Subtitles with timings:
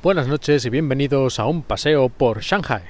[0.00, 2.82] Buenas noches y bienvenidos a un paseo por Shanghai.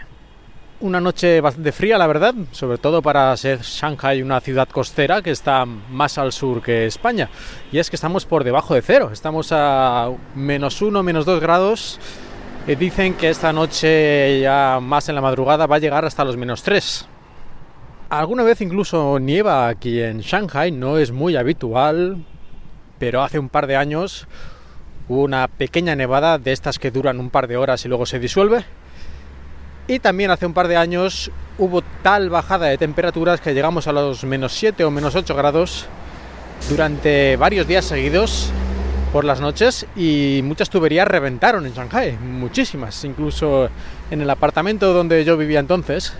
[0.81, 5.31] Una noche bastante fría, la verdad, sobre todo para ser Shanghai una ciudad costera que
[5.31, 7.31] está más al sur que España.
[7.73, 11.99] Y es que estamos por debajo de cero, estamos a menos uno, menos dos grados.
[12.67, 16.37] Y dicen que esta noche, ya más en la madrugada, va a llegar hasta los
[16.37, 17.09] menos tres.
[18.11, 22.23] Alguna vez incluso nieva aquí en Shanghai, no es muy habitual,
[22.99, 24.29] pero hace un par de años
[25.09, 28.65] una pequeña nevada de estas que duran un par de horas y luego se disuelve.
[29.87, 33.93] Y también hace un par de años hubo tal bajada de temperaturas que llegamos a
[33.93, 35.87] los menos 7 o menos 8 grados
[36.69, 38.51] durante varios días seguidos
[39.13, 43.71] por las noches y muchas tuberías reventaron en Shanghai, muchísimas, incluso
[44.11, 46.13] en el apartamento donde yo vivía entonces.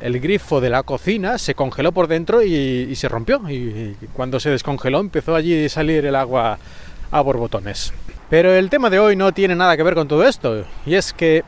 [0.00, 4.50] El grifo de la cocina se congeló por dentro y, se rompió y cuando se
[4.50, 6.58] descongeló empezó allí a salir el agua
[7.12, 7.92] a borbotones.
[8.34, 11.12] Pero el tema de hoy no tiene nada que ver con todo esto, y es
[11.12, 11.44] que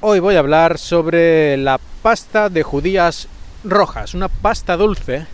[0.00, 3.28] hoy voy a hablar sobre la pasta de judías
[3.62, 5.26] rojas, una pasta dulce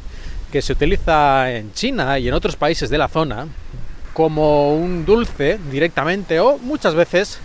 [0.50, 3.46] que se utiliza en China y en otros países de la zona
[4.14, 7.38] como un dulce directamente o muchas veces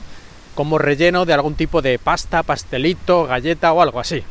[0.55, 4.23] como relleno de algún tipo de pasta, pastelito, galleta o algo así.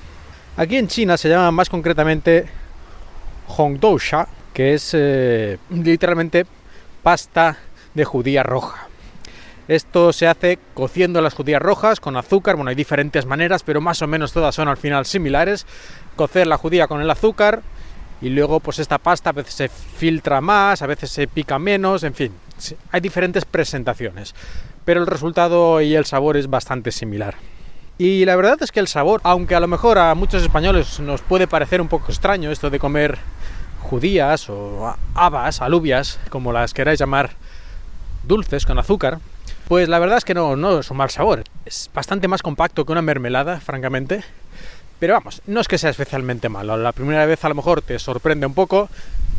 [0.56, 2.46] Aquí en China se llama más concretamente
[3.46, 6.46] Hongdousha, que es eh, literalmente
[7.04, 7.58] pasta
[7.94, 8.87] de judía roja.
[9.68, 14.00] Esto se hace cociendo las judías rojas con azúcar, bueno, hay diferentes maneras, pero más
[14.00, 15.66] o menos todas son al final similares.
[16.16, 17.62] Cocer la judía con el azúcar
[18.20, 22.02] y luego pues esta pasta a veces se filtra más, a veces se pica menos,
[22.02, 22.32] en fin,
[22.90, 24.34] hay diferentes presentaciones,
[24.84, 27.34] pero el resultado y el sabor es bastante similar.
[27.98, 31.20] Y la verdad es que el sabor, aunque a lo mejor a muchos españoles nos
[31.20, 33.18] puede parecer un poco extraño esto de comer
[33.80, 37.32] judías o habas, alubias, como las queráis llamar,
[38.22, 39.18] dulces con azúcar,
[39.68, 41.44] pues la verdad es que no, no es un mal sabor.
[41.66, 44.24] Es bastante más compacto que una mermelada, francamente.
[44.98, 46.76] Pero vamos, no es que sea especialmente malo.
[46.76, 48.88] La primera vez a lo mejor te sorprende un poco,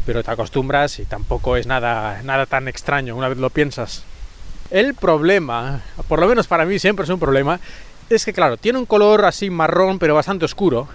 [0.06, 4.03] pero te acostumbras y tampoco es nada, nada tan extraño una vez lo piensas.
[4.69, 7.59] El problema, por lo menos para mí siempre es un problema,
[8.09, 10.88] es que claro, tiene un color así marrón pero bastante oscuro.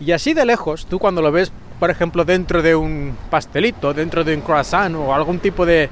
[0.00, 4.24] Y así de lejos, tú cuando lo ves, por ejemplo, dentro de un pastelito, dentro
[4.24, 5.90] de un croissant o algún tipo de,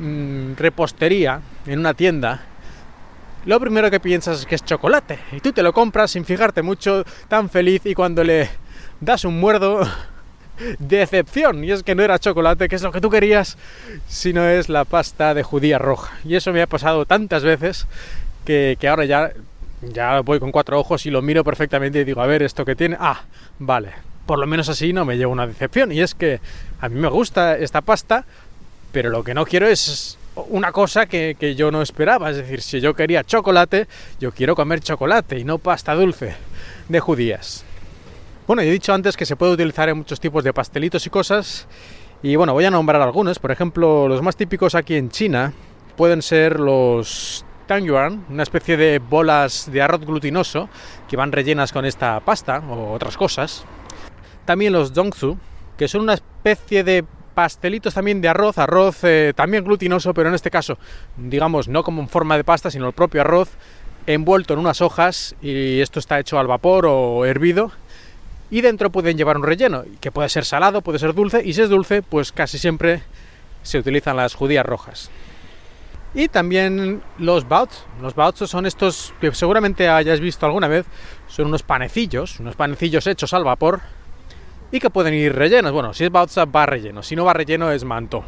[0.00, 2.42] mm, repostería en una tienda,
[3.44, 5.18] lo primero que piensas es que es chocolate.
[5.32, 8.48] Y tú te lo compras sin fijarte mucho, tan feliz, y cuando le
[9.00, 9.86] das un muerdo,
[10.78, 11.64] decepción.
[11.64, 13.58] Y es que no era chocolate, que es lo que tú querías,
[14.06, 16.16] sino es la pasta de judía roja.
[16.24, 17.86] Y eso me ha pasado tantas veces
[18.44, 19.32] que, ahora ya,
[19.82, 22.76] ya voy con cuatro ojos y lo miro perfectamente y digo, a ver, esto que
[22.76, 22.96] tiene.
[23.00, 23.22] Ah,
[23.58, 23.90] vale.
[24.26, 25.90] Por lo menos así no me llevo una decepción.
[25.90, 26.40] Y es que
[26.80, 28.24] a mí me gusta esta pasta,
[28.92, 32.30] pero lo que no quiero es una cosa que, yo no esperaba.
[32.30, 33.86] Es decir, si yo quería chocolate,
[34.20, 36.34] yo quiero comer chocolate y no pasta dulce
[36.88, 37.64] de judías.
[38.46, 41.66] Bueno, he dicho antes que se puede utilizar en muchos tipos de pastelitos y cosas.
[42.22, 43.38] Y bueno, voy a nombrar algunos.
[43.38, 45.52] Por ejemplo, los más típicos aquí en China
[45.96, 50.68] pueden ser los tangyuan, una especie de bolas de arroz glutinoso
[51.08, 53.64] que van rellenas con esta pasta o otras cosas.
[54.44, 55.38] También los dongzu,
[55.78, 57.04] que son una especie de
[57.34, 60.78] pastelitos también de arroz, arroz eh, también glutinoso, pero en este caso,
[61.16, 63.50] digamos, no como en forma de pasta, sino el propio arroz
[64.06, 67.70] envuelto en unas hojas y esto está hecho al vapor o hervido
[68.50, 71.62] y dentro pueden llevar un relleno que puede ser salado, puede ser dulce y si
[71.62, 73.02] es dulce, pues casi siempre
[73.62, 75.10] se utilizan las judías rojas.
[76.14, 77.86] Y también los baots.
[78.02, 80.84] Los baots son estos que seguramente hayáis visto alguna vez.
[81.26, 83.80] Son unos panecillos, unos panecillos hechos al vapor
[84.72, 85.70] y que pueden ir rellenos.
[85.70, 88.24] Bueno, si es bautza va relleno, si no va relleno es manto.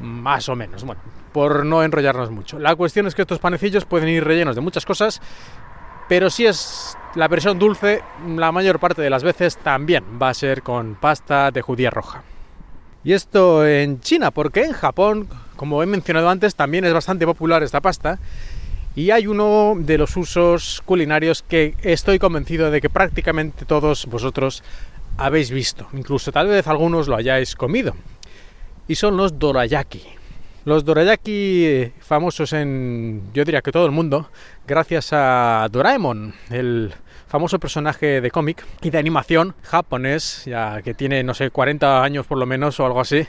[0.00, 1.00] Más o menos, bueno,
[1.32, 2.58] por no enrollarnos mucho.
[2.60, 5.20] La cuestión es que estos panecillos pueden ir rellenos de muchas cosas,
[6.08, 8.02] pero si es la versión dulce,
[8.36, 12.22] la mayor parte de las veces también va a ser con pasta de judía roja.
[13.02, 17.62] Y esto en China, porque en Japón, como he mencionado antes, también es bastante popular
[17.62, 18.18] esta pasta.
[18.94, 24.64] Y hay uno de los usos culinarios que estoy convencido de que prácticamente todos vosotros
[25.18, 27.94] habéis visto, incluso tal vez algunos lo hayáis comido,
[28.86, 30.02] y son los dorayaki.
[30.64, 34.30] Los dorayaki famosos en, yo diría que todo el mundo,
[34.66, 36.92] gracias a Doraemon, el
[37.26, 42.26] famoso personaje de cómic y de animación japonés, ya que tiene, no sé, 40 años
[42.26, 43.26] por lo menos o algo así,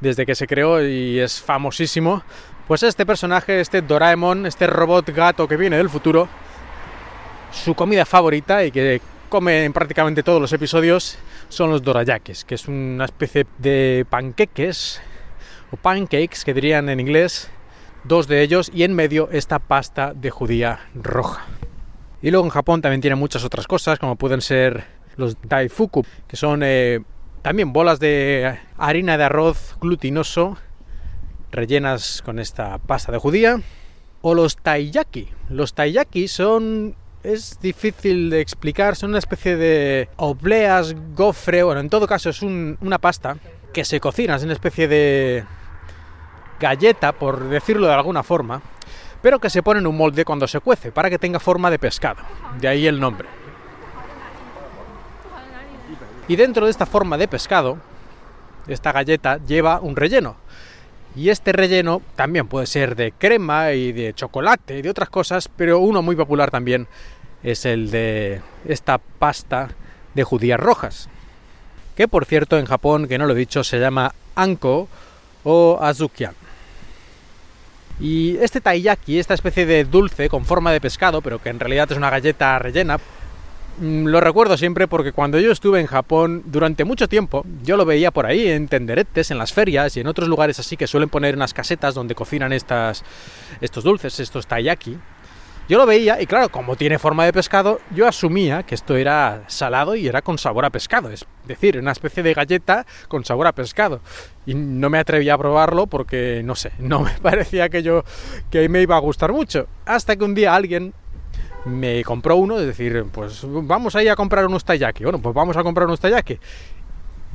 [0.00, 2.22] desde que se creó y es famosísimo.
[2.66, 6.28] Pues este personaje, este Doraemon, este robot gato que viene del futuro,
[7.52, 9.00] su comida favorita y que
[9.32, 11.16] come en prácticamente todos los episodios
[11.48, 15.00] son los dorayakis, que es una especie de panqueques
[15.70, 17.48] o pancakes que dirían en inglés
[18.04, 21.46] dos de ellos y en medio esta pasta de judía roja.
[22.20, 24.84] Y luego en Japón también tiene muchas otras cosas, como pueden ser
[25.16, 27.00] los daifuku, que son eh,
[27.40, 30.58] también bolas de harina de arroz glutinoso
[31.50, 33.62] rellenas con esta pasta de judía.
[34.20, 35.30] O los taiyaki.
[35.48, 41.88] Los taiyaki son es difícil de explicar, son una especie de obleas, gofre, bueno, en
[41.88, 43.36] todo caso es una pasta
[43.72, 45.44] que se cocina, es una especie de
[46.58, 48.60] galleta, por decirlo de alguna forma,
[49.20, 51.78] pero que se pone en un molde cuando se cuece, para que tenga forma de
[51.78, 52.22] pescado,
[52.60, 53.28] de ahí el nombre.
[56.28, 57.78] Y dentro de esta forma de pescado,
[58.66, 60.36] esta galleta lleva un relleno.
[61.14, 65.48] Y este relleno también puede ser de crema y de chocolate y de otras cosas,
[65.48, 66.88] pero uno muy popular también
[67.42, 69.70] es el de esta pasta
[70.14, 71.08] de judías rojas.
[71.96, 74.88] Que por cierto en Japón, que no lo he dicho, se llama anko
[75.44, 76.34] o azukian.
[78.00, 81.90] Y este taiyaki, esta especie de dulce con forma de pescado, pero que en realidad
[81.92, 82.98] es una galleta rellena,
[83.80, 88.10] lo recuerdo siempre porque cuando yo estuve en Japón durante mucho tiempo, yo lo veía
[88.10, 91.34] por ahí en tenderetes, en las ferias y en otros lugares así que suelen poner
[91.34, 93.02] unas casetas donde cocinan estas,
[93.60, 94.98] estos dulces, estos taiyaki.
[95.68, 99.44] Yo lo veía y claro, como tiene forma de pescado, yo asumía que esto era
[99.46, 103.46] salado y era con sabor a pescado, es decir, una especie de galleta con sabor
[103.46, 104.00] a pescado.
[104.44, 108.04] Y no me atrevía a probarlo porque, no sé, no me parecía que yo
[108.50, 109.68] que me iba a gustar mucho.
[109.86, 110.94] Hasta que un día alguien
[111.64, 115.04] me compró uno, es decir, pues vamos a ir a comprar unos taiyaki.
[115.04, 116.38] Bueno, pues vamos a comprar unos taiyaki.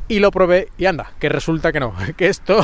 [0.09, 2.57] Y lo probé y anda, que resulta que no, que esto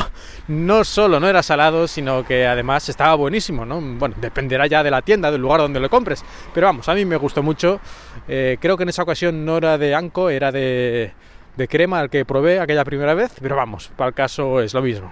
[0.48, 3.82] no solo no era salado, sino que además estaba buenísimo, ¿no?
[3.82, 6.24] Bueno, dependerá ya de la tienda, del lugar donde lo compres.
[6.54, 7.82] Pero vamos, a mí me gustó mucho.
[8.28, 11.12] Eh, creo que en esa ocasión no era de anco, era de,
[11.58, 14.82] de crema al que probé aquella primera vez, pero vamos, para el caso es lo
[14.82, 15.12] mismo.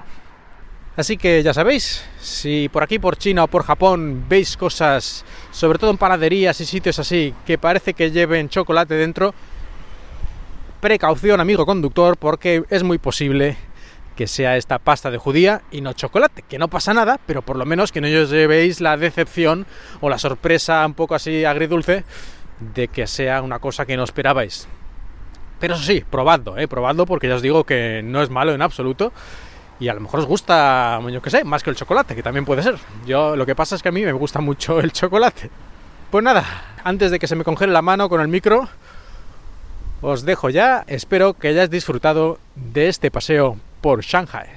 [0.98, 5.80] Así que ya sabéis, si por aquí, por China o por Japón veis cosas, sobre
[5.80, 9.34] todo en panaderías y sitios así, que parece que lleven chocolate dentro,
[10.82, 13.56] precaución amigo conductor, porque es muy posible
[14.18, 17.56] que sea esta pasta de judía y no chocolate, que no pasa nada, pero por
[17.56, 19.66] lo menos que no os llevéis la decepción
[20.02, 22.04] o la sorpresa un poco así agridulce
[22.60, 24.68] de que sea una cosa que no esperabais.
[25.62, 26.68] Pero eso sí, probadlo, ¿eh?
[26.68, 29.14] probadlo porque ya os digo que no es malo en absoluto
[29.82, 32.46] y a lo mejor os gusta, yo qué sé, más que el chocolate, que también
[32.46, 32.76] puede ser.
[33.08, 35.50] Yo lo que pasa es que a mí me gusta mucho el chocolate.
[36.12, 36.46] Pues nada,
[36.84, 38.70] antes de que se me congele la mano con el micro,
[40.02, 40.84] os dejo ya.
[40.86, 44.50] Espero que hayáis disfrutado de este paseo por Shanghai.